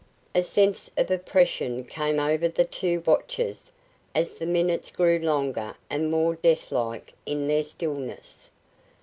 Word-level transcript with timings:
A 0.33 0.41
sense 0.41 0.89
of 0.97 1.11
oppression 1.11 1.83
came 1.83 2.19
over 2.19 2.47
the 2.47 2.65
two 2.65 3.01
watchers 3.05 3.71
as 4.15 4.33
the 4.33 4.47
minutes 4.47 4.89
grew 4.89 5.19
longer 5.19 5.75
and 5.91 6.09
more 6.09 6.33
deathlike 6.35 7.13
in 7.27 7.47
their 7.47 7.63
stillness. 7.63 8.49